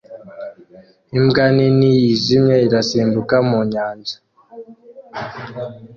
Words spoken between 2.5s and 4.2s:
irasimbuka mu nyanja